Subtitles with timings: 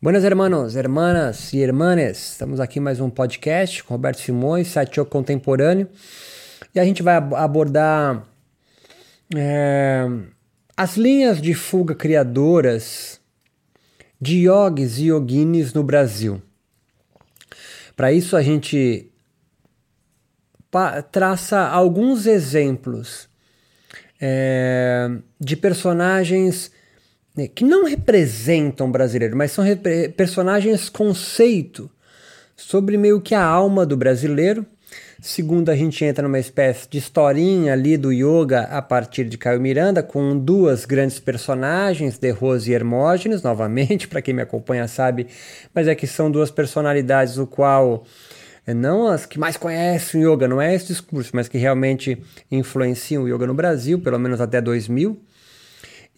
[0.00, 5.88] Buenas hermanos, hermanas e hermanes, estamos aqui mais um podcast com Roberto Simões, site contemporâneo,
[6.74, 8.28] e a gente vai abordar
[9.34, 10.06] é,
[10.76, 13.18] as linhas de fuga criadoras
[14.20, 16.42] de yogis e yoginis no Brasil.
[17.96, 19.10] Para isso a gente
[21.10, 23.30] traça alguns exemplos
[24.20, 25.08] é,
[25.40, 26.70] de personagens
[27.36, 29.64] né, que não representam brasileiro, mas são
[30.16, 31.90] personagens conceito
[32.56, 34.64] sobre meio que a alma do brasileiro.
[35.20, 39.60] Segundo, a gente entra numa espécie de historinha ali do yoga a partir de Caio
[39.60, 45.26] Miranda, com duas grandes personagens, De Rose e Hermógenes, novamente, para quem me acompanha sabe,
[45.74, 48.04] mas é que são duas personalidades o qual
[48.66, 52.22] é, não as que mais conhecem o yoga, não é esse discurso, mas que realmente
[52.50, 55.18] influenciam o yoga no Brasil, pelo menos até 2000.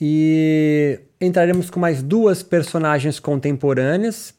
[0.00, 4.34] E entraremos com mais duas personagens contemporâneas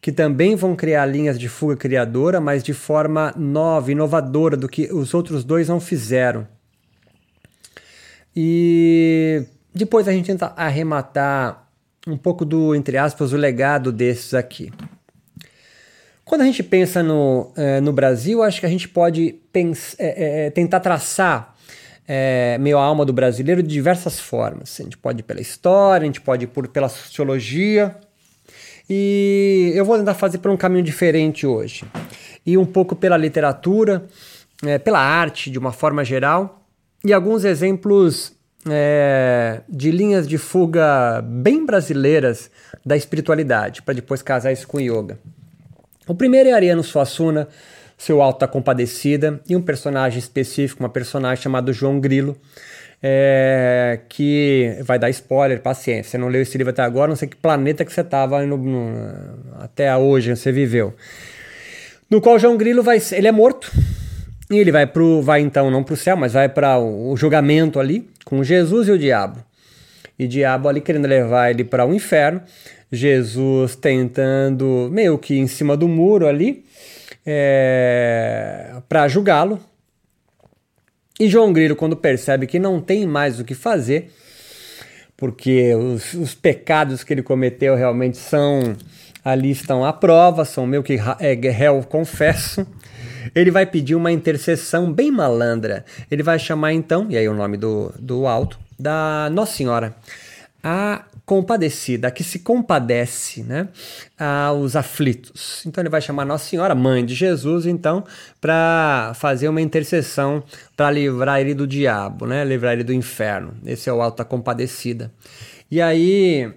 [0.00, 4.90] que também vão criar linhas de fuga criadora, mas de forma nova, inovadora do que
[4.92, 6.48] os outros dois não fizeram.
[8.34, 11.68] E depois a gente tenta arrematar
[12.06, 14.72] um pouco do, entre aspas, o legado desses aqui.
[16.24, 20.46] Quando a gente pensa no, eh, no Brasil, acho que a gente pode pensa, é,
[20.46, 21.49] é, tentar traçar
[22.12, 24.80] é, meio a alma do brasileiro de diversas formas.
[24.80, 27.94] A gente pode ir pela história, a gente pode ir por, pela sociologia.
[28.88, 31.84] E eu vou tentar fazer por um caminho diferente hoje.
[32.44, 34.06] E um pouco pela literatura,
[34.66, 36.66] é, pela arte de uma forma geral.
[37.04, 38.32] E alguns exemplos
[38.68, 42.50] é, de linhas de fuga bem brasileiras
[42.84, 45.16] da espiritualidade, para depois casar isso com yoga.
[46.08, 47.46] O primeiro é Ariano Suassuna,
[48.00, 52.34] seu Alta Compadecida, e um personagem específico, uma personagem chamada João Grilo,
[53.02, 56.12] é, que vai dar spoiler, paciência.
[56.12, 58.38] Você não leu esse livro até agora, não sei que planeta que você estava
[59.58, 60.94] até hoje, você viveu.
[62.08, 63.70] No qual João Grilo vai, ele é morto,
[64.50, 67.16] e ele vai pro, vai então não para o céu, mas vai para o, o
[67.18, 69.44] julgamento ali com Jesus e o diabo.
[70.18, 72.40] E o diabo ali querendo levar ele para o inferno.
[72.90, 76.64] Jesus tentando meio que em cima do muro ali
[77.30, 79.60] é, para julgá-lo.
[81.18, 84.10] E João Grilo, quando percebe que não tem mais o que fazer,
[85.16, 88.74] porque os, os pecados que ele cometeu realmente são
[89.22, 92.66] ali estão à prova, são meio que é, réu confesso.
[93.34, 95.84] Ele vai pedir uma intercessão bem malandra.
[96.10, 99.94] Ele vai chamar então, e aí o nome do, do alto, da Nossa Senhora
[100.62, 103.68] a compadecida, que se compadece né,
[104.18, 105.62] aos aflitos.
[105.64, 108.04] Então ele vai chamar Nossa Senhora, mãe de Jesus, então,
[108.40, 110.42] para fazer uma intercessão
[110.76, 113.54] para livrar ele do diabo, né, livrar ele do inferno.
[113.64, 115.12] Esse é o alto da compadecida.
[115.70, 116.52] E aí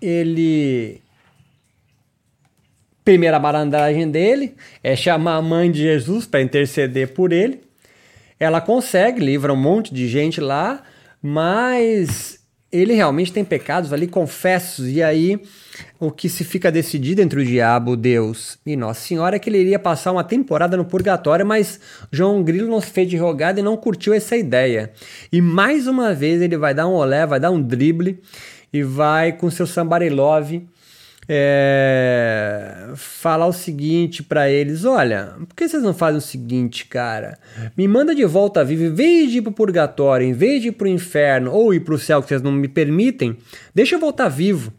[0.00, 1.00] ele
[3.04, 7.62] primeira malandragem dele é chamar a mãe de Jesus para interceder por ele.
[8.38, 10.82] Ela consegue, livra um monte de gente lá,
[11.22, 12.39] mas
[12.72, 15.40] ele realmente tem pecados ali confessos, e aí
[15.98, 19.58] o que se fica decidido entre o diabo, Deus e Nossa Senhora é que ele
[19.58, 21.80] iria passar uma temporada no purgatório, mas
[22.12, 24.92] João Grilo não se fez de rogado e não curtiu essa ideia.
[25.32, 28.20] E mais uma vez ele vai dar um olé, vai dar um drible
[28.72, 30.68] e vai com seu Sambarilove
[31.32, 37.38] é, falar o seguinte para eles: olha, por que vocês não fazem o seguinte, cara?
[37.76, 40.72] Me manda de volta vivo, em vez de ir pro purgatório, em vez de ir
[40.72, 43.36] pro inferno ou ir pro céu, que vocês não me permitem,
[43.72, 44.72] deixa eu voltar vivo.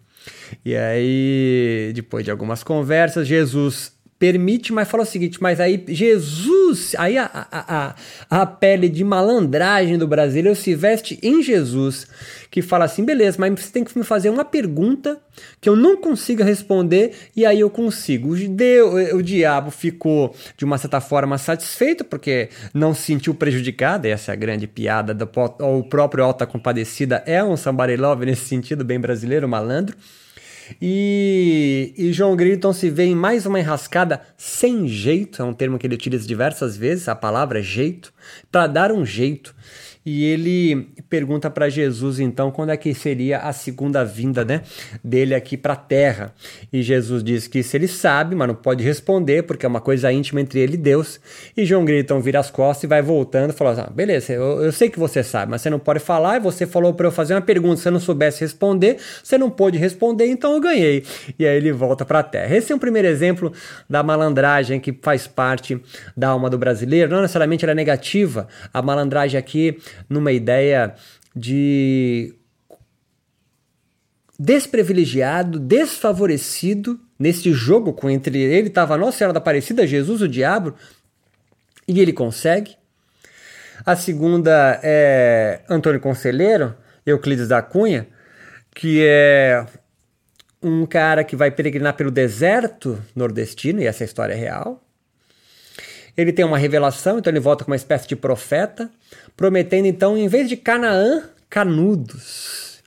[0.65, 6.93] E aí, depois de algumas conversas, Jesus permite, mas fala o seguinte: mas aí Jesus,
[6.99, 7.95] aí a, a,
[8.29, 12.05] a, pele de malandragem do brasileiro se veste em Jesus,
[12.51, 15.19] que fala assim: beleza, mas você tem que me fazer uma pergunta
[15.59, 18.35] que eu não consiga responder e aí eu consigo.
[18.35, 24.05] O, deu, o diabo ficou, de uma certa forma, satisfeito porque não se sentiu prejudicado,
[24.05, 25.15] essa é a grande piada.
[25.15, 25.27] Do,
[25.61, 29.97] o próprio Alta Compadecida é um somebody love nesse sentido, bem brasileiro, malandro.
[30.81, 35.79] E, e João Grilton se vê em mais uma enrascada sem jeito, é um termo
[35.79, 38.13] que ele utiliza diversas vezes, a palavra jeito,
[38.51, 39.55] para dar um jeito
[40.05, 44.61] e ele pergunta para Jesus então quando é que seria a segunda vinda né,
[45.03, 46.33] dele aqui para a terra.
[46.73, 50.11] E Jesus diz que isso ele sabe, mas não pode responder porque é uma coisa
[50.11, 51.19] íntima entre ele e Deus.
[51.55, 54.63] E João Grilo então vira as costas e vai voltando fala assim: ah, beleza, eu,
[54.63, 56.37] eu sei que você sabe, mas você não pode falar.
[56.37, 59.49] E você falou para eu fazer uma pergunta, se eu não soubesse responder, você não
[59.49, 61.03] pôde responder, então eu ganhei.
[61.37, 62.55] E aí ele volta para a terra.
[62.55, 63.53] Esse é um primeiro exemplo
[63.89, 65.79] da malandragem que faz parte
[66.17, 67.11] da alma do brasileiro.
[67.11, 68.47] Não necessariamente ela é negativa.
[68.73, 69.77] A malandragem aqui
[70.09, 70.95] numa ideia
[71.35, 72.35] de
[74.37, 80.73] desprivilegiado, desfavorecido nesse jogo com entre ele estava Nossa Senhora da Aparecida, Jesus, o diabo,
[81.87, 82.75] e ele consegue.
[83.85, 88.07] A segunda é Antônio Conselheiro, Euclides da Cunha,
[88.73, 89.65] que é
[90.61, 94.83] um cara que vai peregrinar pelo deserto nordestino, e essa é história real.
[96.15, 98.89] Ele tem uma revelação, então ele volta como uma espécie de profeta,
[99.35, 102.81] prometendo então, em vez de Canaã, Canudos.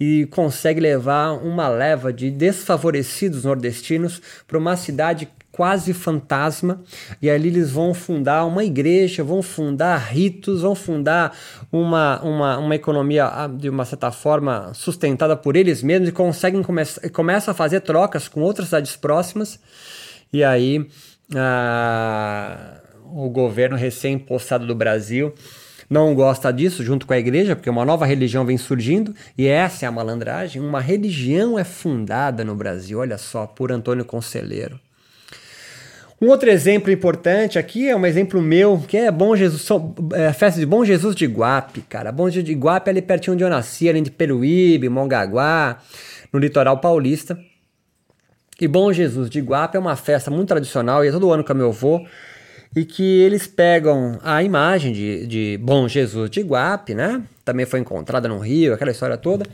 [0.00, 5.28] E consegue levar uma leva de desfavorecidos nordestinos para uma cidade
[5.58, 6.80] quase fantasma,
[7.20, 11.36] e ali eles vão fundar uma igreja, vão fundar ritos, vão fundar
[11.72, 16.62] uma, uma, uma economia ah, de uma certa forma sustentada por eles mesmos e conseguem
[16.62, 16.82] come
[17.12, 19.58] começam a fazer trocas com outras cidades próximas,
[20.32, 20.88] e aí
[21.34, 25.32] ah, o governo recém-postado do Brasil
[25.88, 29.86] não gosta disso, junto com a igreja, porque uma nova religião vem surgindo, e essa
[29.86, 30.60] é a malandragem.
[30.60, 34.78] Uma religião é fundada no Brasil, olha só, por Antônio Conselheiro.
[36.20, 39.66] Um outro exemplo importante aqui é um exemplo meu, que é Bom Jesus,
[40.14, 42.10] é a festa de Bom Jesus de Iguape, cara.
[42.10, 45.78] Bom Jesus de Iguape é ali pertinho onde eu nasci, ali de Peruíbe, Mongaguá,
[46.32, 47.38] no litoral paulista.
[48.60, 51.54] E Bom Jesus de Iguape é uma festa muito tradicional, e é todo ano com
[51.54, 52.04] meu avô,
[52.74, 57.22] e que eles pegam a imagem de, de Bom Jesus de Iguape, né?
[57.44, 59.44] Também foi encontrada no Rio, aquela história toda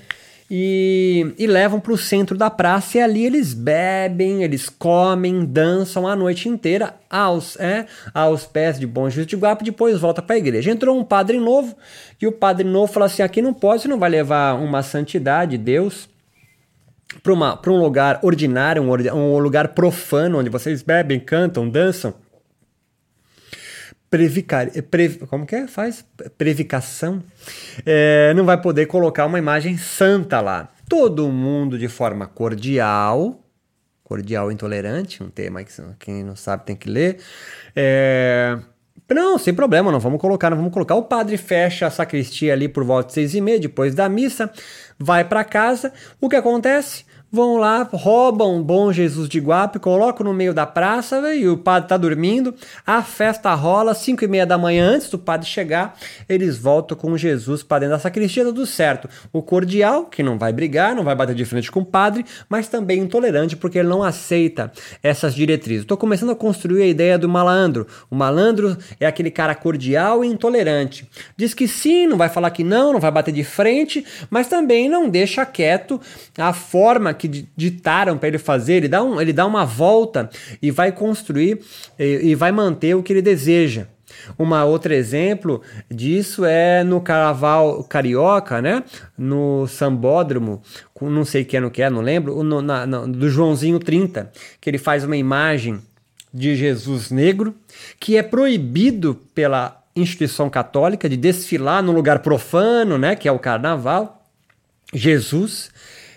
[0.50, 6.06] e, e levam para o centro da praça e ali eles bebem, eles comem, dançam
[6.06, 10.36] a noite inteira aos, é, aos pés de Bom Jesus de Guapo, depois volta para
[10.36, 10.70] a igreja.
[10.70, 11.74] Entrou um padre novo
[12.20, 15.56] e o padre novo falou assim: aqui não pode, você não vai levar uma santidade,
[15.56, 16.08] Deus,
[17.22, 22.14] para um lugar ordinário, um, um lugar profano, onde vocês bebem, cantam, dançam
[24.14, 25.66] previcar, pre, como que é?
[25.66, 26.06] Faz
[26.38, 27.20] previcação,
[27.84, 30.68] é, não vai poder colocar uma imagem santa lá.
[30.88, 33.42] Todo mundo de forma cordial,
[34.04, 37.18] cordial intolerante, um tema que quem não sabe tem que ler.
[37.74, 38.56] É,
[39.10, 40.94] não, sem problema, não vamos colocar, não vamos colocar.
[40.94, 44.50] O padre fecha a sacristia ali por volta de seis e meia, depois da missa,
[44.98, 45.92] vai para casa.
[46.20, 47.04] O que acontece?
[47.34, 51.88] Vão lá, roubam bom Jesus de Guape, colocam no meio da praça e o padre
[51.88, 52.54] tá dormindo,
[52.86, 55.96] a festa rola, 5 e meia da manhã antes do padre chegar,
[56.28, 59.08] eles voltam com Jesus para dentro da sacristia, tudo certo.
[59.32, 62.68] O cordial, que não vai brigar, não vai bater de frente com o padre, mas
[62.68, 64.70] também intolerante porque ele não aceita
[65.02, 65.82] essas diretrizes.
[65.82, 67.86] Estou começando a construir a ideia do malandro.
[68.08, 71.08] O malandro é aquele cara cordial e intolerante.
[71.36, 74.88] Diz que sim, não vai falar que não, não vai bater de frente, mas também
[74.88, 76.00] não deixa quieto
[76.38, 80.28] a forma que que ditaram para ele fazer, ele dá, um, ele dá uma volta
[80.60, 81.60] e vai construir
[81.98, 83.86] e, e vai manter o que ele deseja.
[84.38, 85.60] Uma outro exemplo
[85.90, 88.84] disso é no Carnaval Carioca, né?
[89.16, 90.62] No Sambódromo,
[91.00, 94.30] não sei que ano que é, não lembro, no, na, no, do Joãozinho 30,
[94.60, 95.80] que ele faz uma imagem
[96.32, 97.54] de Jesus negro,
[97.98, 103.16] que é proibido pela instituição católica de desfilar num lugar profano, né?
[103.16, 104.22] Que é o Carnaval.
[104.92, 105.70] Jesus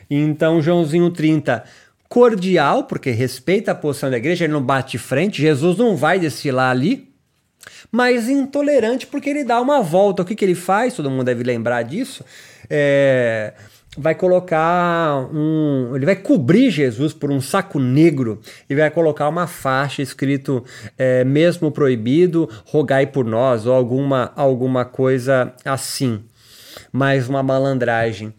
[0.09, 1.63] então, Joãozinho 30,
[2.07, 6.71] cordial, porque respeita a posição da igreja, ele não bate frente, Jesus não vai desfilar
[6.71, 7.07] ali,
[7.91, 10.21] mas intolerante porque ele dá uma volta.
[10.21, 10.93] O que, que ele faz?
[10.93, 12.23] Todo mundo deve lembrar disso.
[12.69, 13.53] É,
[13.97, 15.93] vai colocar um.
[15.95, 20.63] Ele vai cobrir Jesus por um saco negro e vai colocar uma faixa escrito
[20.97, 26.23] é, mesmo proibido, rogai por nós, ou alguma, alguma coisa assim.
[26.91, 28.33] Mais uma malandragem.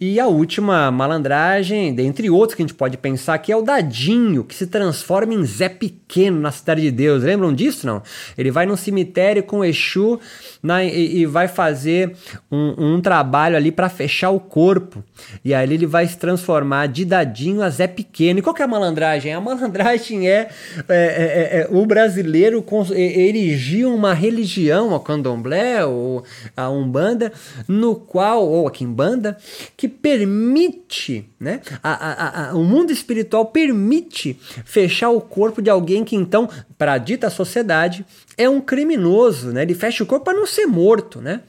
[0.00, 4.44] E a última malandragem, dentre outros que a gente pode pensar aqui, é o Dadinho,
[4.44, 7.24] que se transforma em Zé Pequeno na Cidade de Deus.
[7.24, 8.00] Lembram disso, não?
[8.36, 10.20] Ele vai no cemitério com Exu
[10.62, 12.14] na, e, e, vai fazer
[12.50, 15.02] um, um trabalho ali para fechar o corpo.
[15.44, 18.38] E aí ele vai se transformar de Dadinho a Zé Pequeno.
[18.38, 19.34] E qual que é a malandragem?
[19.34, 20.48] A malandragem é,
[20.88, 26.22] é, é, é o brasileiro erigir uma religião, a candomblé ou
[26.56, 27.32] a umbanda,
[27.66, 29.36] no qual, ou a quimbanda,
[29.76, 31.60] que que permite, né?
[31.82, 36.92] A, a, a, o mundo espiritual permite fechar o corpo de alguém que, então, para
[36.92, 38.04] a dita sociedade,
[38.38, 39.62] é um criminoso, né?
[39.62, 41.40] Ele fecha o corpo para não ser morto, né?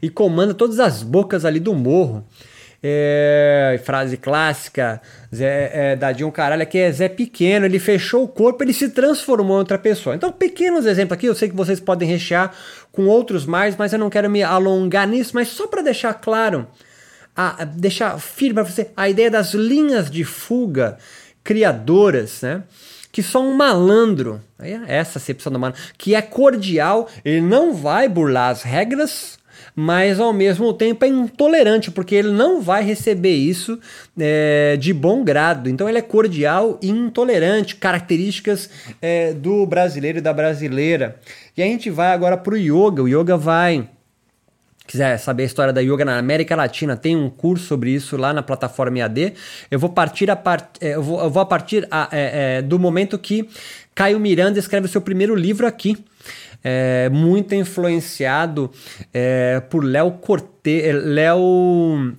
[0.00, 2.26] E comanda todas as bocas ali do morro.
[2.80, 5.02] É, frase clássica,
[5.34, 9.56] Zé, é, Dadinho Caralho, aqui é Zé Pequeno, ele fechou o corpo, ele se transformou
[9.56, 10.14] em outra pessoa.
[10.14, 12.54] Então, pequenos exemplos aqui, eu sei que vocês podem rechear
[12.92, 16.68] com outros mais, mas eu não quero me alongar nisso, mas só para deixar claro
[17.34, 20.98] a, a deixar firme para você a ideia das linhas de fuga
[21.42, 22.62] criadoras, né?
[23.10, 28.08] Que só um malandro, é essa acepção do malandro, que é cordial, ele não vai
[28.08, 29.38] burlar as regras,
[29.74, 33.78] mas ao mesmo tempo é intolerante, porque ele não vai receber isso
[34.18, 35.68] é, de bom grado.
[35.68, 38.68] Então ele é cordial e intolerante, características
[39.00, 41.20] é, do brasileiro e da brasileira.
[41.56, 43.02] E a gente vai agora para o yoga.
[43.02, 43.88] O yoga vai
[44.88, 48.32] quiser saber a história da yoga na América Latina, tem um curso sobre isso lá
[48.32, 49.34] na plataforma EAD.
[49.70, 50.64] Eu vou partir a, part...
[50.80, 53.48] É, eu vou, eu vou a partir a, é, é, do momento que
[53.94, 56.02] Caio Miranda escreve o seu primeiro livro aqui.
[56.64, 58.70] É, muito influenciado
[59.12, 60.84] é, por Léo Cortez.
[60.86, 62.16] É, Léo.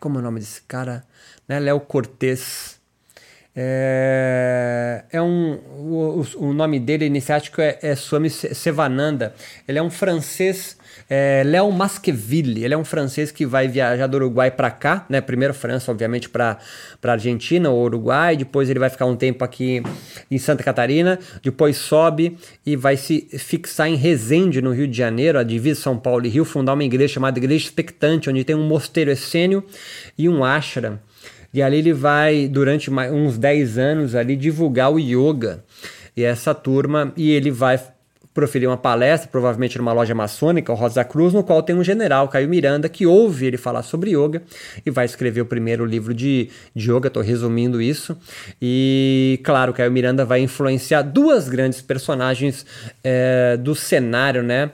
[0.00, 1.04] Como é o nome desse cara?
[1.46, 1.60] Né?
[1.60, 2.75] Léo Cortez.
[3.58, 9.34] É, é um, o, o, nome dele iniciático é, é Swami Sevananda.
[9.66, 10.76] Ele é um francês,
[11.08, 12.62] é, Léo Masqueville.
[12.62, 15.22] Ele é um francês que vai viajar do Uruguai para cá, né?
[15.22, 16.58] Primeiro França, obviamente, para
[17.02, 18.36] Argentina ou Uruguai.
[18.36, 19.82] Depois ele vai ficar um tempo aqui
[20.30, 21.18] em Santa Catarina.
[21.42, 25.96] Depois sobe e vai se fixar em Resende, no Rio de Janeiro, a divisa São
[25.96, 29.64] Paulo e Rio, fundar uma igreja chamada Igreja Expectante, onde tem um mosteiro essênio
[30.18, 30.98] e um ashram.
[31.56, 35.64] E ali ele vai, durante uns 10 anos, ali divulgar o yoga.
[36.14, 37.80] E essa turma, e ele vai
[38.34, 42.28] proferir uma palestra, provavelmente numa loja maçônica, o Rosa Cruz, no qual tem um general,
[42.28, 44.42] Caio Miranda, que ouve ele falar sobre yoga
[44.84, 48.14] e vai escrever o primeiro livro de, de yoga, estou resumindo isso.
[48.60, 52.66] E, claro, Caio Miranda vai influenciar duas grandes personagens
[53.02, 54.72] é, do cenário, né?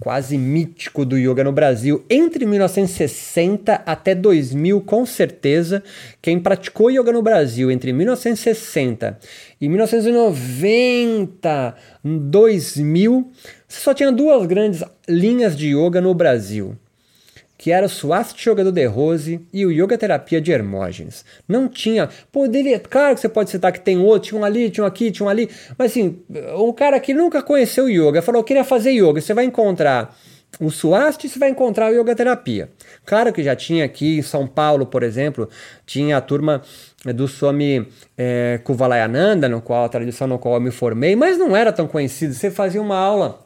[0.00, 5.82] Quase mítico do yoga no Brasil entre 1960 até 2000, com certeza.
[6.20, 9.18] Quem praticou yoga no Brasil entre 1960
[9.60, 11.74] e 1990,
[12.04, 13.30] 2000,
[13.68, 16.76] só tinha duas grandes linhas de yoga no Brasil
[17.56, 21.24] que era o Swast Yoga do De Rose e o Yoga Terapia de Hermógenes.
[21.48, 22.08] Não tinha.
[22.30, 22.78] Poderia.
[22.78, 25.26] Claro que você pode citar que tem outro, tinha um ali, tinha um aqui, tinha
[25.26, 25.48] um ali.
[25.78, 26.22] Mas assim,
[26.56, 29.20] um cara que nunca conheceu yoga falou: eu queria fazer yoga.
[29.20, 30.16] Você vai encontrar
[30.60, 32.70] o Swast e você vai encontrar o Yoga Terapia.
[33.04, 35.48] Claro que já tinha aqui em São Paulo, por exemplo,
[35.86, 36.62] tinha a turma
[37.14, 41.56] do Swami é, Kuvalayananda, no qual a tradição no qual eu me formei, mas não
[41.56, 42.32] era tão conhecido.
[42.34, 43.43] Você fazia uma aula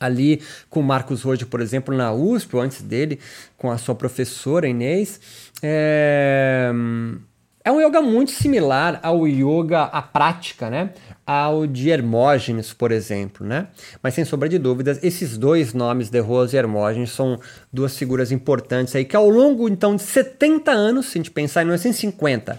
[0.00, 3.20] ali com Marcos hoje, por exemplo, na USP, ou antes dele,
[3.58, 5.20] com a sua professora Inês.
[5.62, 6.72] É,
[7.62, 10.90] é um yoga muito similar ao yoga, a prática, né?
[11.26, 13.68] Ao de Hermógenes, por exemplo, né?
[14.02, 17.38] Mas sem sombra de dúvidas, esses dois nomes, De Rose e Hermógenes, são
[17.70, 21.60] duas figuras importantes aí que ao longo, então, de 70 anos, se a gente pensar
[21.60, 22.58] em 1950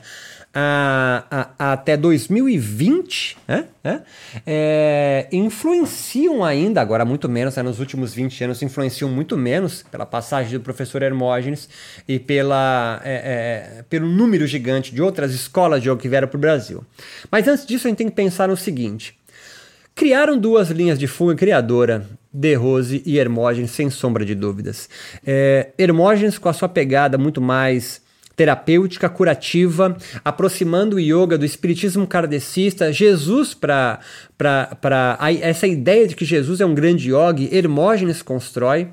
[0.54, 4.02] a, a, até 2020 né, né,
[4.46, 10.06] é, influenciam ainda, agora muito menos, né, nos últimos 20 anos influenciam muito menos pela
[10.06, 11.70] passagem do professor Hermógenes
[12.08, 16.38] e pela, é, é, pelo número gigante de outras escolas de yoga que vieram para
[16.38, 16.84] o Brasil.
[17.32, 19.18] Mas antes disso, a gente tem que pensar no seguinte.
[19.96, 24.90] Criaram duas linhas de fuga criadora, De Rose e Hermógenes, sem sombra de dúvidas.
[25.26, 28.01] É, Hermógenes, com a sua pegada muito mais
[28.42, 29.96] terapêutica curativa,
[30.26, 34.00] aproximando o yoga do espiritismo kardecista, Jesus para
[35.42, 38.88] essa ideia de que Jesus é um grande yogi, Hermógenes constrói.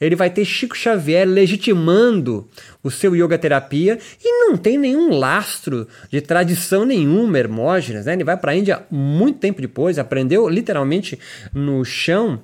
[0.00, 2.48] Ele vai ter Chico Xavier legitimando
[2.82, 8.06] o seu yoga terapia e não tem nenhum lastro de tradição nenhuma, Hermógenes.
[8.06, 8.14] Né?
[8.14, 11.18] Ele vai para a Índia muito tempo depois, aprendeu literalmente
[11.52, 12.40] no chão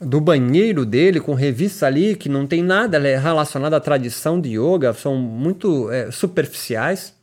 [0.00, 4.92] do banheiro dele, com revistas ali que não tem nada relacionado à tradição de yoga,
[4.92, 7.14] são muito é, superficiais.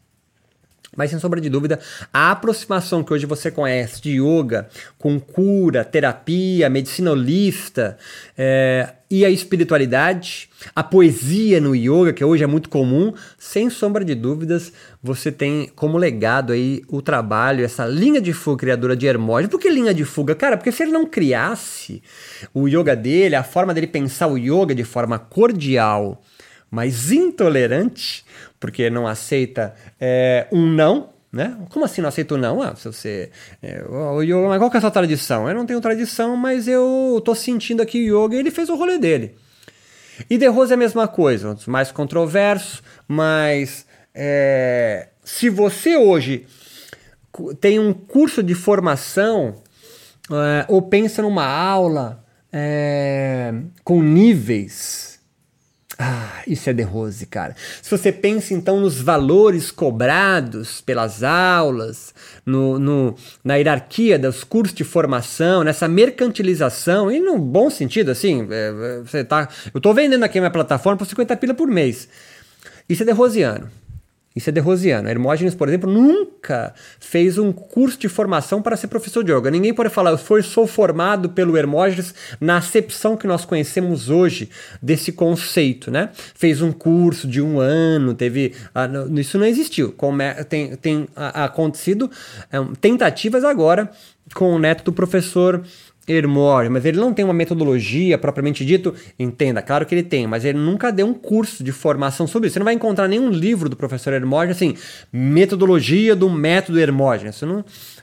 [0.96, 1.80] Mas sem sombra de dúvida,
[2.14, 4.68] a aproximação que hoje você conhece de yoga
[4.98, 7.98] com cura, terapia, medicina holista
[8.38, 14.04] é, e a espiritualidade, a poesia no yoga, que hoje é muito comum, sem sombra
[14.04, 19.08] de dúvidas, você tem como legado aí o trabalho, essa linha de fuga criadora de
[19.08, 19.50] Hermógenes.
[19.50, 20.36] Por que linha de fuga?
[20.36, 22.04] Cara, porque se ele não criasse
[22.54, 26.22] o yoga dele, a forma dele pensar o yoga de forma cordial,
[26.70, 28.24] mas intolerante,
[28.62, 31.58] porque não aceita é, um não, né?
[31.72, 32.62] Como assim não aceita um não?
[32.62, 33.32] Ah, se você.
[33.62, 35.50] É, o yoga, mas qual que é a sua tradição?
[35.50, 38.76] Eu não tenho tradição, mas eu tô sentindo aqui o yoga e ele fez o
[38.76, 39.36] rolê dele.
[40.30, 46.46] E De Rose é a mesma coisa, mais controversos, mas é, se você hoje
[47.60, 49.56] tem um curso de formação
[50.30, 53.54] é, ou pensa numa aula é,
[53.84, 55.11] com níveis
[56.04, 57.56] ah, isso é de Rose, cara.
[57.80, 62.12] Se você pensa então nos valores cobrados pelas aulas,
[62.44, 68.48] no, no, na hierarquia dos cursos de formação, nessa mercantilização, e no bom sentido, assim,
[68.50, 69.48] é, é você tá.
[69.72, 72.10] Eu tô vendendo aqui a minha plataforma por 50 pila por mês.
[72.90, 73.70] Isso é de Rosiano.
[74.36, 75.10] Isso é derrosiano.
[75.10, 79.52] Hermógenes, por exemplo, nunca fez um curso de formação para ser professor de yoga.
[79.52, 84.50] Ninguém pode falar, eu sou, formado pelo Hermógenes na acepção que nós conhecemos hoje
[84.82, 86.10] desse conceito, né?
[86.34, 88.54] Fez um curso de um ano, teve.
[88.74, 89.94] Uh, isso não existiu.
[90.48, 92.10] Tem tem acontecido
[92.54, 93.92] um, tentativas agora
[94.34, 95.64] com o neto do professor
[96.12, 100.46] Hermógenes, mas ele não tem uma metodologia propriamente dito, entenda, claro que ele tem, mas
[100.46, 102.54] ele nunca deu um curso de formação sobre isso.
[102.54, 104.76] Você não vai encontrar nenhum livro do professor Hermógenes assim,
[105.12, 107.36] metodologia do método Hermógenes.
[107.36, 107.46] Isso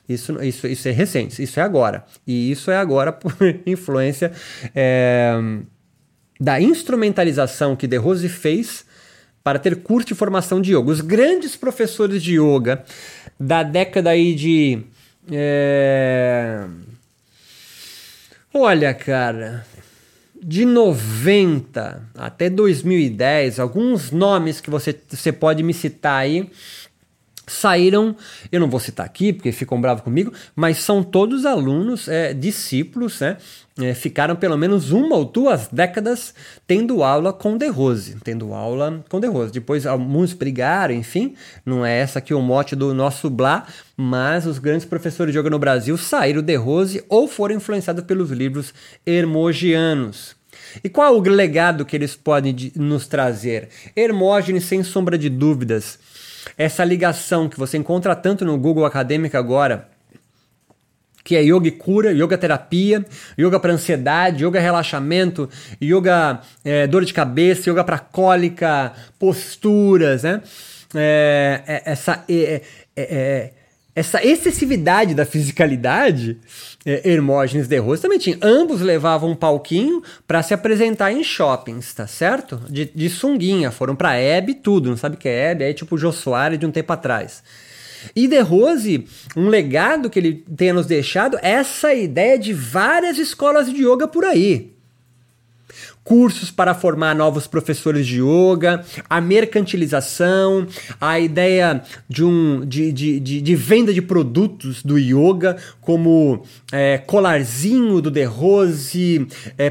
[0.08, 2.04] isso, isso, isso é recente, isso é agora.
[2.26, 3.34] E isso é agora por
[3.66, 4.32] influência
[4.74, 5.34] é,
[6.40, 8.86] da instrumentalização que De Rose fez
[9.44, 10.90] para ter curso de formação de yoga.
[10.90, 12.82] Os grandes professores de yoga
[13.38, 14.82] da década aí de.
[15.30, 16.64] É,
[18.52, 19.66] Olha, cara,
[20.42, 26.50] de 90 até 2010, alguns nomes que você, você pode me citar aí
[27.48, 28.14] saíram,
[28.52, 33.20] eu não vou citar aqui porque ficam bravos comigo, mas são todos alunos, é, discípulos,
[33.20, 33.36] né?
[33.80, 36.34] É, ficaram pelo menos uma ou duas décadas
[36.66, 39.52] tendo aula com De Rose, tendo aula com De Rose.
[39.52, 44.58] Depois alguns brigaram, enfim, não é essa aqui o mote do nosso Blá, mas os
[44.58, 48.74] grandes professores de yoga no Brasil saíram De Rose ou foram influenciados pelos livros
[49.06, 50.36] hermogianos.
[50.82, 53.68] E qual o legado que eles podem nos trazer?
[53.94, 55.98] Hermógenes, sem sombra de dúvidas,
[56.56, 59.88] essa ligação que você encontra tanto no Google Acadêmico agora,
[61.24, 63.04] que é yoga e cura, yoga terapia,
[63.38, 65.48] yoga para ansiedade, yoga relaxamento,
[65.82, 70.40] yoga é, dor de cabeça, yoga para cólica, posturas, né?
[70.94, 72.62] É, é, essa, é,
[72.96, 73.52] é, é,
[73.98, 76.38] essa excessividade da fisicalidade
[76.86, 78.38] é, Hermógenes de Rose também tinha.
[78.40, 82.60] Ambos levavam um palquinho para se apresentar em shoppings, tá certo?
[82.68, 85.64] De, de sunguinha, foram para Hebe tudo, não sabe o que é Hebe?
[85.64, 87.42] É tipo o Jô Soares de um tempo atrás.
[88.14, 89.04] E De Rose,
[89.36, 94.06] um legado que ele tenha nos deixado, é essa ideia de várias escolas de yoga
[94.06, 94.77] por aí
[96.08, 100.66] cursos para formar novos professores de yoga, a mercantilização,
[100.98, 106.42] a ideia de, um, de, de, de, de venda de produtos do yoga, como
[106.72, 109.26] é, colarzinho do De Rose,
[109.58, 109.68] é,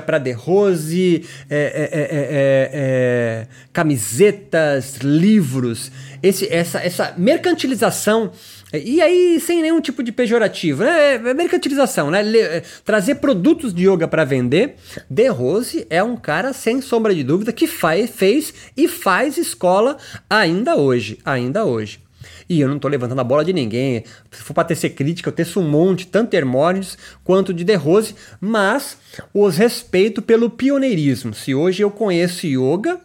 [0.00, 5.92] para De Rose, é, é, é, é, camisetas, livros.
[6.20, 8.32] Esse, essa, essa mercantilização
[8.72, 11.14] e aí, sem nenhum tipo de pejorativo, né?
[11.14, 12.20] É mercantilização, né?
[12.36, 14.74] É, trazer produtos de yoga para vender.
[15.08, 19.96] De Rose é um cara, sem sombra de dúvida, que faz, fez e faz escola
[20.28, 21.18] ainda hoje.
[21.24, 22.00] Ainda hoje.
[22.46, 24.04] E eu não estou levantando a bola de ninguém.
[24.30, 28.14] Se for para tecer crítica, eu teço um monte, tanto Hermógenes quanto de De Rose,
[28.40, 28.98] mas
[29.32, 31.32] os respeito pelo pioneirismo.
[31.32, 33.00] Se hoje eu conheço yoga,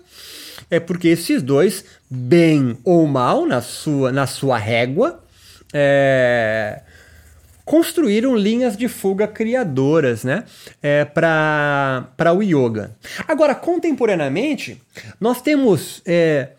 [0.69, 5.22] é porque esses dois, bem ou mal na sua, na sua régua,
[5.73, 6.81] é,
[7.65, 10.43] construíram linhas de fuga criadoras né,
[10.81, 12.95] é, para o yoga.
[13.27, 14.81] Agora, contemporaneamente,
[15.19, 16.49] nós temos é,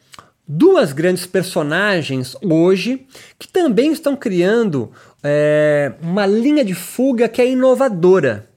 [0.46, 3.06] duas grandes personagens hoje
[3.38, 4.90] que também estão criando
[5.22, 8.48] é, uma linha de fuga que é inovadora.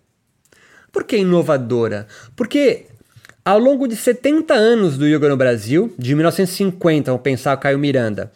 [0.91, 2.07] Por que inovadora?
[2.35, 2.85] Porque
[3.45, 7.79] ao longo de 70 anos do yoga no Brasil, de 1950, vamos pensar o Caio
[7.79, 8.31] Miranda,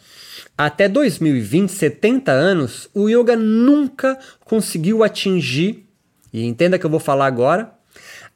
[0.66, 5.86] até 2020, 70 anos, o yoga nunca conseguiu atingir,
[6.32, 7.72] e entenda que eu vou falar agora,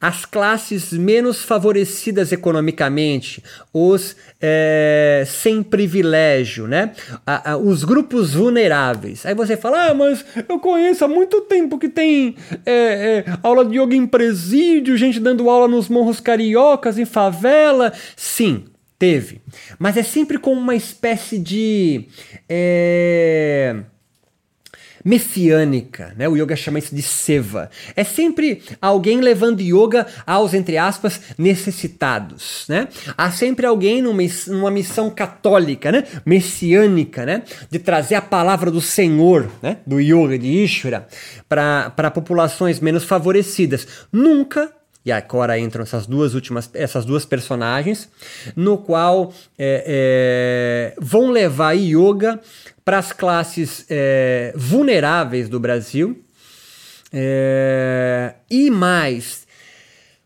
[0.00, 6.92] as classes menos favorecidas economicamente, os é, sem privilégio, né?
[7.26, 9.24] A, a, os grupos vulneráveis.
[9.24, 12.36] Aí você fala, ah, mas eu conheço há muito tempo que tem
[12.66, 17.92] é, é, aula de yoga em presídio, gente dando aula nos morros cariocas, em favela.
[18.14, 18.64] Sim,
[18.98, 19.42] Teve.
[19.78, 22.06] Mas é sempre com uma espécie de.
[22.48, 23.76] É,
[25.06, 26.28] messiânica, né?
[26.28, 27.70] O yoga chama isso de seva.
[27.94, 32.88] É sempre alguém levando yoga aos, entre aspas, necessitados, né?
[33.16, 36.02] Há sempre alguém numa, numa missão católica, né?
[36.26, 37.44] Messiânica, né?
[37.70, 39.76] De trazer a palavra do Senhor, né?
[39.86, 41.06] Do yoga, de Ishvara,
[41.48, 43.86] para populações menos favorecidas.
[44.12, 44.72] Nunca
[45.06, 48.10] e agora entram essas duas últimas, essas duas personagens,
[48.56, 52.40] no qual é, é, vão levar yoga
[52.84, 56.24] para as classes é, vulneráveis do Brasil
[57.12, 59.46] é, e mais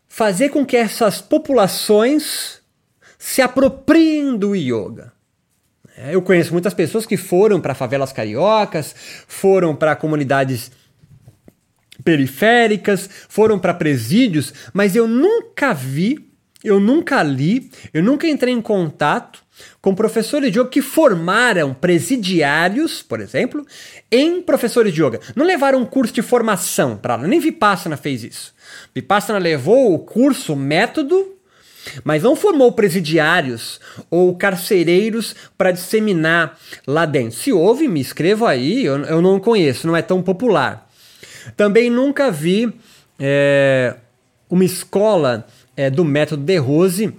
[0.09, 2.59] fazer com que essas populações
[3.19, 5.13] se apropriem do yoga.
[5.95, 8.95] É, eu conheço muitas pessoas que foram para favelas cariocas,
[9.27, 10.71] foram para comunidades
[12.03, 16.31] periféricas, foram para presídios, mas eu nunca vi
[16.63, 19.41] eu nunca li, eu nunca entrei em contato
[19.81, 23.65] com professores de yoga que formaram presidiários, por exemplo,
[24.11, 25.19] em professores de yoga.
[25.35, 28.53] Não levaram um curso de formação para lá, nem Vipassana fez isso.
[28.93, 31.35] Vipassana levou o curso, o método,
[32.03, 37.39] mas não formou presidiários ou carcereiros para disseminar lá dentro.
[37.39, 40.90] Se houve, me escrevo aí, eu, eu não conheço, não é tão popular.
[41.55, 42.73] Também nunca vi
[43.19, 43.95] é,
[44.49, 47.13] uma escola é, do método de Rose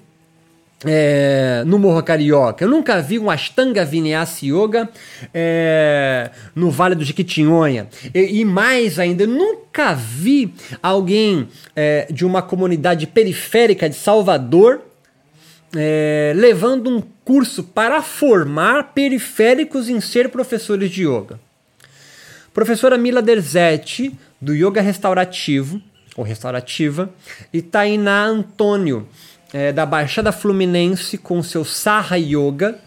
[0.84, 2.64] é, no Morro Carioca.
[2.64, 4.88] Eu nunca vi um Ashtanga Vinyasa Yoga
[5.32, 7.88] é, no Vale do Jequitinhonha.
[8.14, 14.80] E, e, mais ainda, eu nunca vi alguém é, de uma comunidade periférica de Salvador
[15.74, 21.40] é, levando um curso para formar periféricos em ser professores de yoga.
[22.52, 25.80] Professora Mila Derzetti, do Yoga Restaurativo,
[26.16, 27.10] ou Restaurativa,
[27.52, 29.08] e Tainá Antônio,
[29.52, 32.78] é, da Baixada Fluminense com seu Sarra Yoga.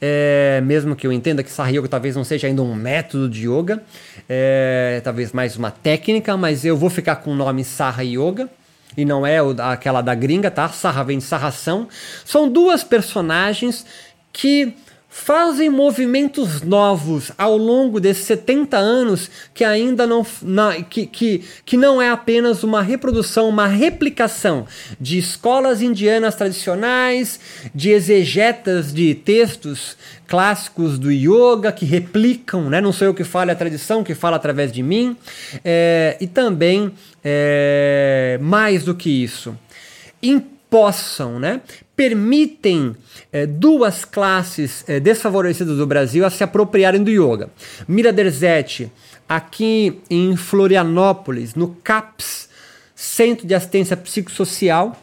[0.00, 3.48] É, mesmo que eu entenda que Sarra Yoga talvez não seja ainda um método de
[3.48, 3.82] yoga,
[4.28, 8.48] é, talvez mais uma técnica, mas eu vou ficar com o nome Sarra Yoga
[8.96, 10.68] e não é aquela da gringa, tá?
[10.68, 11.88] Sarra vem de sarração.
[12.24, 13.84] São duas personagens
[14.32, 14.74] que
[15.12, 21.76] fazem movimentos novos ao longo desses 70 anos que ainda não, na, que, que, que
[21.76, 24.66] não é apenas uma reprodução, uma replicação
[25.00, 27.40] de escolas indianas tradicionais,
[27.74, 29.96] de exegetas de textos
[30.28, 32.80] clássicos do yoga que replicam, né?
[32.80, 35.16] não sou eu que falo, é a tradição que fala através de mim,
[35.64, 36.92] é, e também
[37.24, 39.58] é, mais do que isso,
[40.70, 41.60] impossam, né?
[41.96, 42.94] permitem
[43.32, 47.50] é, duas classes é, desfavorecidas do Brasil a se apropriarem do yoga.
[47.88, 48.90] Mira Derzetti,
[49.28, 52.48] aqui em Florianópolis, no CAPS,
[52.94, 54.96] Centro de Assistência Psicossocial,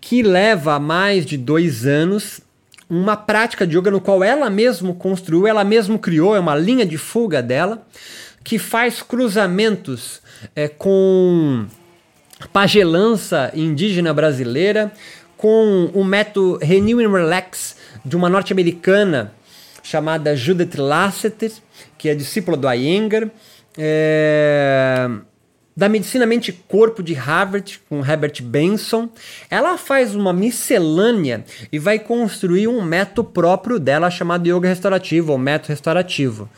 [0.00, 2.40] que leva mais de dois anos
[2.88, 6.84] uma prática de yoga no qual ela mesma construiu, ela mesma criou, é uma linha
[6.84, 7.86] de fuga dela,
[8.42, 10.20] que faz cruzamentos
[10.56, 11.66] é, com
[12.52, 14.92] pagelança indígena brasileira,
[15.36, 19.32] com o método Renew and Relax de uma norte-americana
[19.82, 21.52] chamada Judith Lasseter,
[21.96, 23.30] que é discípula do Iyengar,
[23.78, 25.08] é,
[25.80, 29.08] da Medicina Mente Corpo de Harvard, com Herbert Benson.
[29.48, 35.38] Ela faz uma miscelânea e vai construir um método próprio dela chamado Yoga Restaurativo, ou
[35.38, 36.50] Método Restaurativo.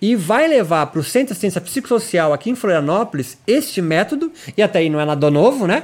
[0.00, 4.62] E vai levar para o Centro de Assistência Psicossocial aqui em Florianópolis este método, e
[4.62, 5.82] até aí não é nada novo, né?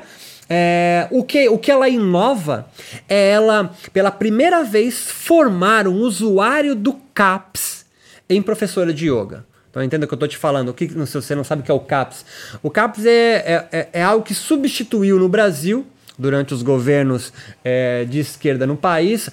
[0.49, 2.69] É, o, que, o que ela inova
[3.09, 7.87] é ela, pela primeira vez, formar um usuário do CAPS
[8.31, 9.45] em professora de yoga.
[9.75, 10.69] Então entenda o que eu estou te falando.
[10.69, 12.25] O que, se você não sabe o que é o CAPS.
[12.63, 15.85] O CAPS é, é, é algo que substituiu no Brasil
[16.17, 17.33] durante os governos
[17.65, 19.29] é, de esquerda no país,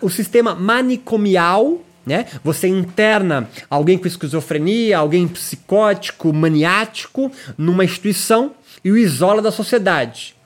[0.00, 1.80] o sistema manicomial.
[2.06, 2.26] Né?
[2.44, 8.52] Você interna alguém com esquizofrenia, alguém psicótico, maniático, numa instituição
[8.84, 10.36] e o isola da sociedade.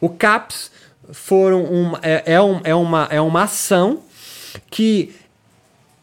[0.00, 0.70] O CAPS
[1.12, 4.00] foram é, é, um, é, uma, é uma ação
[4.70, 5.14] que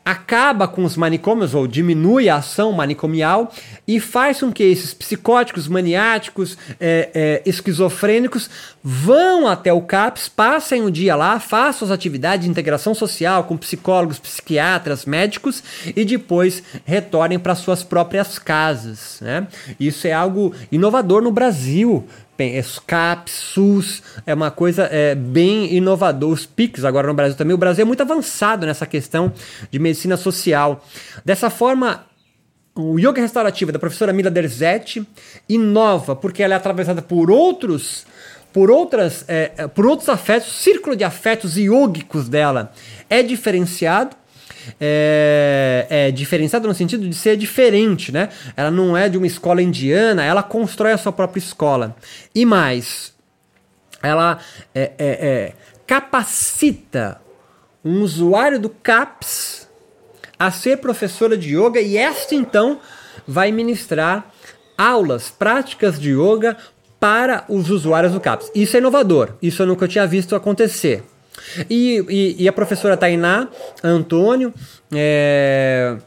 [0.04, 3.52] acaba com os manicômios ou diminui a ação manicomial
[3.88, 8.50] e faz com que esses psicóticos, maniáticos, é, é, esquizofrênicos
[8.84, 13.56] vão até o CAPS, passem um dia lá, façam as atividades de integração social com
[13.56, 15.64] psicólogos, psiquiatras, médicos
[15.96, 19.20] e depois retornem para suas próprias casas.
[19.22, 19.48] Né?
[19.80, 22.08] Isso é algo inovador no Brasil.
[22.62, 26.34] SCAP, SUS, é uma coisa é, bem inovadora.
[26.34, 27.54] Os PICs agora no Brasil também.
[27.54, 29.32] O Brasil é muito avançado nessa questão
[29.70, 30.86] de medicina social.
[31.26, 32.06] Dessa forma,
[32.76, 35.06] o yoga restaurativo da professora Mila Derzetti
[35.50, 38.06] inova porque ela é atravessada por outros
[38.54, 42.72] por outras é, é por outros afetos, o círculo de afetos yogicos dela
[43.10, 44.16] é diferenciado
[44.80, 48.30] é, é diferenciada no sentido de ser diferente, né?
[48.56, 51.96] Ela não é de uma escola indiana, ela constrói a sua própria escola.
[52.34, 53.14] E mais,
[54.02, 54.40] ela
[54.74, 55.54] é, é, é
[55.86, 57.20] capacita
[57.84, 59.68] um usuário do CAPS
[60.38, 62.80] a ser professora de yoga e esta então
[63.28, 64.32] vai ministrar
[64.78, 66.58] aulas práticas de yoga
[67.00, 68.52] para os usuários do CAPS.
[68.54, 71.04] Isso é inovador, isso eu nunca tinha visto acontecer.
[71.70, 73.48] E, e, e a professora Tainá
[73.84, 74.54] Antônio,
[74.94, 75.98] é,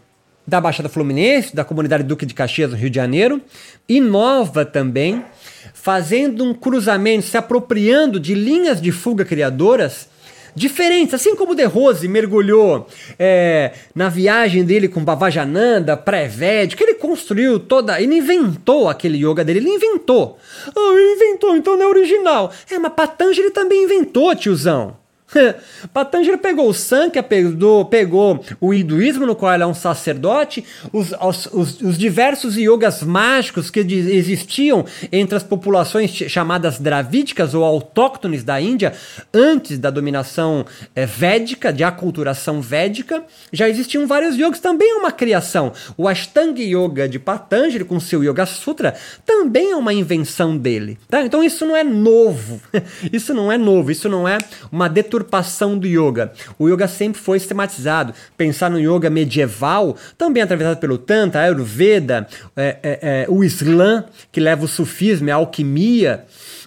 [0.46, 3.40] da Baixada Fluminense, da comunidade Duque de Caxias, no Rio de Janeiro,
[3.88, 5.24] inova também,
[5.72, 10.08] fazendo um cruzamento, se apropriando de linhas de fuga criadoras
[10.54, 12.86] diferentes, assim como De Rose mergulhou
[13.18, 19.58] é, na viagem dele com Bavajananda, pré-védico, ele construiu toda, ele inventou aquele yoga dele,
[19.58, 20.38] ele inventou.
[20.68, 22.52] Ah, ele inventou, então não é original.
[22.70, 24.96] É, mas Patanjali também inventou, tiozão.
[25.92, 31.12] Patanjali pegou o Sankhya, pegou, pegou o hinduísmo, no qual ele é um sacerdote, os,
[31.12, 38.42] os, os, os diversos yogas mágicos que existiam entre as populações chamadas dravídicas ou autóctones
[38.42, 38.92] da Índia,
[39.32, 45.12] antes da dominação é, védica, de aculturação védica, já existiam vários yogas, também é uma
[45.12, 45.72] criação.
[45.96, 48.94] O Ashtanga Yoga de Patanjali, com seu Yoga Sutra,
[49.24, 50.98] também é uma invenção dele.
[51.08, 51.22] Tá?
[51.22, 52.60] Então isso não é novo,
[53.12, 54.38] isso não é novo, isso não é
[54.70, 56.32] uma deturpação deturpação do yoga.
[56.58, 58.14] O yoga sempre foi sistematizado.
[58.36, 64.40] Pensar no yoga medieval, também atravessado pelo Tantra, Ayurveda, é, é, é, o Islã, que
[64.40, 66.24] leva o sufismo, a alquimia.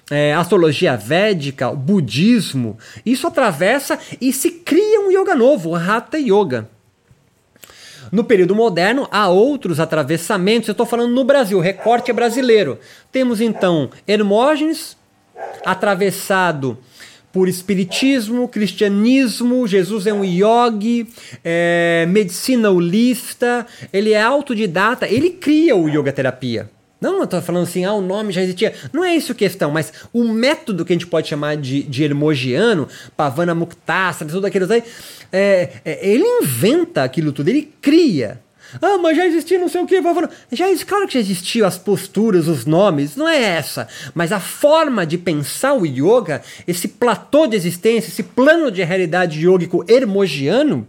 [0.09, 6.17] É, astrologia védica, o budismo, isso atravessa e se cria um yoga novo, o Hatha
[6.17, 6.69] Yoga.
[8.09, 10.69] No período moderno, há outros atravessamentos.
[10.69, 12.79] Eu estou falando no Brasil, o recorte é brasileiro.
[13.11, 14.95] Temos então Hermógenes,
[15.65, 16.77] atravessado
[17.37, 21.07] por espiritismo, cristianismo, Jesus é um yogi,
[21.43, 26.67] é, medicina holista, ele é autodidata, ele cria o yoga terapia.
[26.99, 28.73] Não, eu tô falando assim, ah, o nome já existia.
[28.91, 32.03] Não é isso a questão, mas o método que a gente pode chamar de, de
[32.03, 34.83] hermogiano, Pavana Muktasana, tudo aquilo aí,
[35.31, 38.41] é, é, ele inventa aquilo tudo, ele cria.
[38.81, 40.01] Ah, mas já existia não sei o que.
[40.51, 43.87] Já, claro que já existiam as posturas, os nomes, não é essa.
[44.13, 49.39] Mas a forma de pensar o yoga, esse platô de existência, esse plano de realidade
[49.39, 50.87] yógico hermogiano,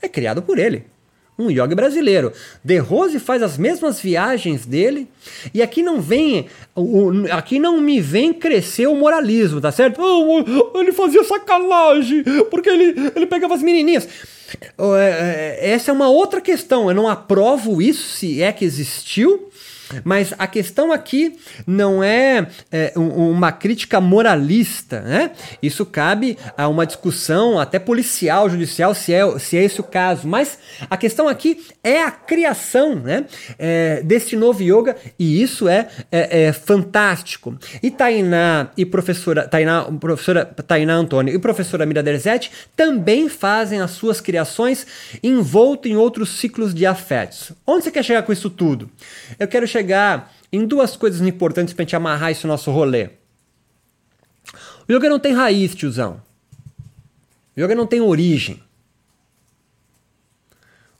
[0.00, 0.93] é criado por ele.
[1.36, 2.32] Um yoga brasileiro.
[2.62, 5.08] De Rose faz as mesmas viagens dele.
[5.52, 6.46] E aqui não vem.
[7.30, 10.00] Aqui não me vem crescer o moralismo, tá certo?
[10.00, 14.08] Oh, ele fazia sacanagem, porque ele, ele pegava as menininhas.
[14.78, 16.88] É, é, essa é uma outra questão.
[16.88, 19.50] Eu não aprovo isso, se é que existiu.
[20.02, 25.30] Mas a questão aqui não é, é uma crítica moralista, né?
[25.62, 30.26] Isso cabe a uma discussão até policial, judicial, se é, se é esse o caso.
[30.26, 33.24] Mas a questão aqui é a criação né?
[33.58, 37.56] É, desse novo yoga e isso é, é, é, fantástico.
[37.82, 43.92] E Tainá e professora Tainá, professora Tainá Antônio e professora Mira Derzetti também fazem as
[43.92, 44.86] suas criações
[45.22, 47.52] envolto em outros ciclos de afetos.
[47.66, 48.90] Onde você quer chegar com isso tudo?
[49.38, 53.10] Eu quero chegar em duas coisas importantes para gente amarrar esse nosso rolê.
[54.88, 56.22] O yoga não tem raiz, tiozão.
[57.56, 58.62] O yoga não tem origem.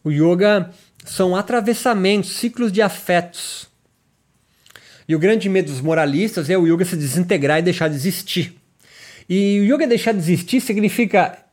[0.03, 0.71] O yoga
[1.05, 3.69] são atravessamentos, ciclos de afetos.
[5.07, 8.57] E o grande medo dos moralistas é o yoga se desintegrar e deixar de existir.
[9.29, 11.44] E o yoga deixar de existir significa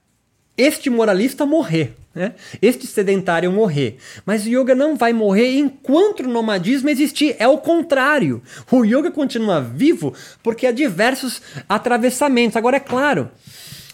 [0.61, 1.95] este moralista morrer.
[2.13, 2.33] Né?
[2.61, 3.97] Este sedentário morrer.
[4.25, 7.35] Mas o yoga não vai morrer enquanto o nomadismo existir.
[7.39, 8.41] É o contrário.
[8.69, 12.57] O yoga continua vivo porque há diversos atravessamentos.
[12.57, 13.31] Agora, é claro,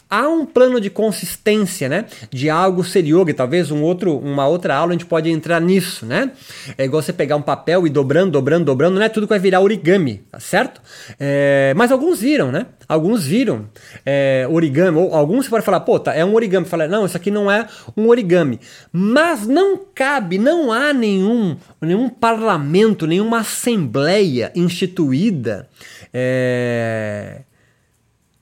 [0.09, 2.05] há um plano de consistência, né?
[2.31, 6.05] De algo ser yoga, talvez um outro, uma outra aula a gente pode entrar nisso,
[6.05, 6.31] né?
[6.77, 9.39] É igual você pegar um papel e dobrando, dobrando, dobrando, não é tudo que vai
[9.39, 10.81] virar origami, tá certo?
[11.19, 12.67] É, mas alguns viram, né?
[12.87, 13.69] Alguns viram
[14.05, 16.65] é, origami, ou alguns você pode falar, pô, tá, é um origami.
[16.65, 18.59] Fala, não, isso aqui não é um origami.
[18.91, 25.67] Mas não cabe, não há nenhum, nenhum parlamento, nenhuma assembleia instituída.
[26.13, 27.41] É,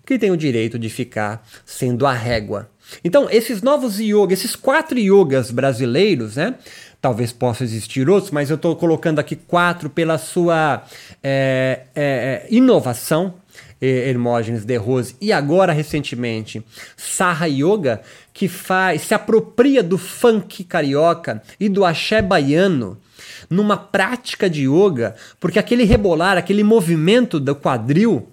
[0.06, 2.70] que tem o direito de ficar sendo a régua.
[3.04, 6.56] Então, esses novos yogas, esses quatro yogas brasileiros, né?
[7.02, 10.84] Talvez possa existir outros, mas eu estou colocando aqui quatro pela sua
[11.24, 13.36] é, é, inovação.
[13.82, 16.66] Hermógenes de Rose e agora recentemente
[16.96, 18.02] Sarra Yoga,
[18.34, 22.98] que faz, se apropria do funk carioca e do axé baiano
[23.50, 28.28] numa prática de yoga, porque aquele rebolar, aquele movimento do quadril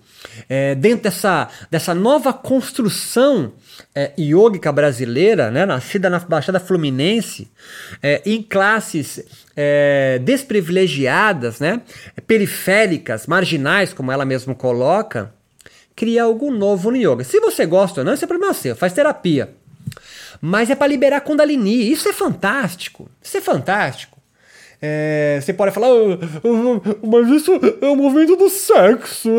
[0.48, 3.52] é, dentro dessa, dessa nova construção
[3.94, 4.12] é,
[4.74, 7.50] brasileira, né, nascida na Baixada Fluminense,
[8.02, 9.24] é, em classes
[9.56, 11.80] é, desprivilegiadas, né,
[12.26, 15.32] periféricas, marginais, como ela mesma coloca,
[15.94, 17.24] cria algo novo no yoga.
[17.24, 19.54] Se você gosta ou não, esse é problema seu, faz terapia.
[20.40, 24.21] Mas é para liberar Kundalini, isso é fantástico, isso é fantástico.
[24.84, 29.30] É, você pode falar, oh, mas isso é o movimento do sexo.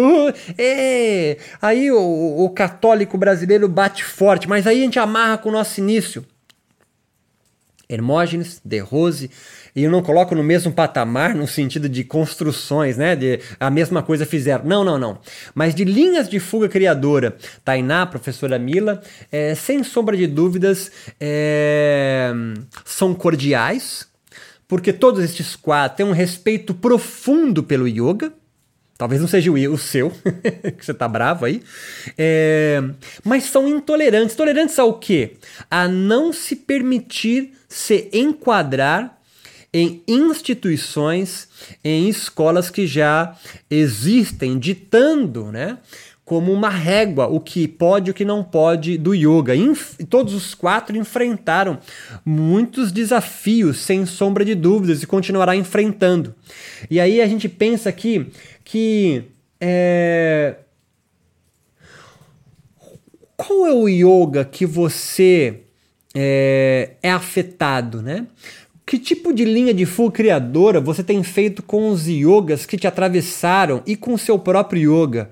[0.58, 5.52] É, aí o, o católico brasileiro bate forte, mas aí a gente amarra com o
[5.52, 6.26] nosso início.
[7.90, 9.30] Hermógenes, De Rose,
[9.76, 13.16] e eu não coloco no mesmo patamar no sentido de construções, né?
[13.16, 14.64] De a mesma coisa fizeram.
[14.64, 15.20] Não, não, não.
[15.54, 19.02] Mas de linhas de fuga criadora, Tainá, professora Mila,
[19.32, 22.32] é, sem sombra de dúvidas, é,
[22.86, 24.08] são cordiais,
[24.68, 28.34] porque todos estes quatro têm um respeito profundo pelo yoga.
[28.98, 30.12] Talvez não seja o, seu,
[30.78, 31.62] que você tá bravo aí.
[32.18, 32.82] É,
[33.24, 34.36] mas são intolerantes.
[34.36, 35.34] Tolerantes ao quê?
[35.70, 39.20] A não se permitir se enquadrar
[39.74, 41.48] em instituições,
[41.84, 43.36] em escolas que já
[43.70, 45.80] existem, ditando, né?
[46.26, 49.54] Como uma régua, o que pode e o que não pode do yoga.
[50.10, 51.78] Todos os quatro enfrentaram
[52.26, 56.34] muitos desafios, sem sombra de dúvidas, e continuará enfrentando.
[56.90, 58.28] E aí a gente pensa aqui
[58.64, 59.24] que.
[59.60, 60.56] É...
[63.36, 65.64] Qual é o yoga que você
[66.14, 68.28] é, é afetado, né?
[68.86, 72.86] Que tipo de linha de full criadora você tem feito com os yogas que te
[72.86, 75.30] atravessaram e com o seu próprio yoga?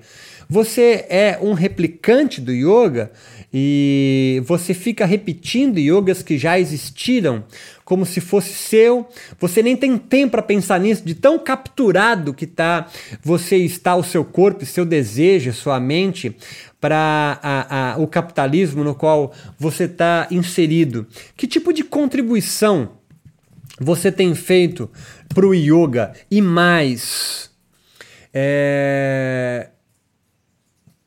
[0.52, 3.10] Você é um replicante do yoga
[3.50, 7.42] e você fica repetindo yogas que já existiram
[7.86, 9.08] como se fosse seu.
[9.40, 12.86] Você nem tem tempo para pensar nisso, de tão capturado que tá
[13.24, 16.36] você está o seu corpo, seu desejo, sua mente
[16.78, 21.06] para o capitalismo no qual você está inserido.
[21.34, 22.90] Que tipo de contribuição
[23.80, 24.90] você tem feito
[25.30, 27.50] para o yoga e mais?
[28.34, 29.71] É,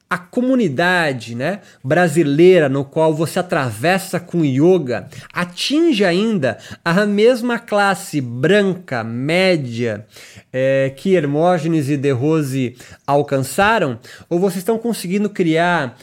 [0.10, 8.22] a comunidade né, brasileira no qual você atravessa com yoga atinge ainda a mesma classe
[8.22, 10.06] branca, média,
[10.54, 14.00] é, que Hermógenes e De Rose alcançaram?
[14.30, 15.98] Ou vocês estão conseguindo criar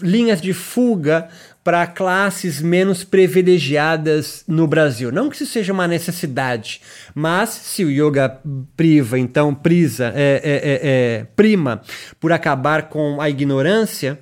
[0.00, 1.28] linhas de fuga
[1.62, 5.12] para classes menos privilegiadas no Brasil.
[5.12, 6.80] Não que isso seja uma necessidade,
[7.14, 8.40] mas se o yoga
[8.76, 11.82] priva, então prisa, é, é, é, é prima
[12.18, 14.18] por acabar com a ignorância,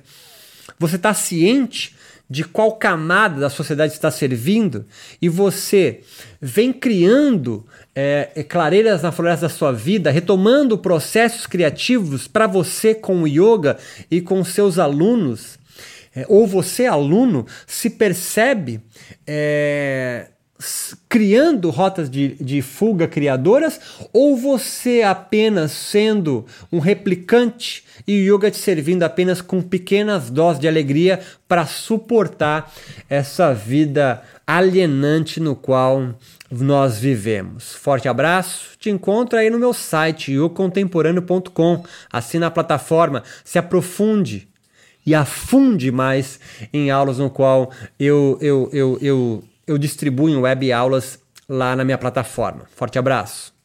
[0.77, 1.95] você está ciente
[2.29, 4.85] de qual camada da sociedade está servindo
[5.19, 6.01] e você
[6.39, 12.93] vem criando é, é clareiras na floresta da sua vida, retomando processos criativos para você
[12.93, 13.77] com o yoga
[14.11, 15.58] e com seus alunos
[16.19, 18.81] é, ou você, aluno, se percebe
[19.25, 20.27] é,
[21.07, 23.79] criando rotas de, de fuga criadoras,
[24.11, 30.59] ou você apenas sendo um replicante e o yoga te servindo apenas com pequenas doses
[30.59, 32.73] de alegria para suportar
[33.09, 36.15] essa vida alienante no qual
[36.51, 37.73] nós vivemos.
[37.75, 41.83] Forte abraço, te encontro aí no meu site, yocontemporâneo.com.
[42.11, 44.48] Assina a plataforma, se aprofunde
[45.05, 46.39] e afunde mais
[46.71, 51.83] em aulas no qual eu, eu, eu, eu, eu distribuo em web aulas lá na
[51.83, 52.65] minha plataforma.
[52.75, 53.58] Forte abraço!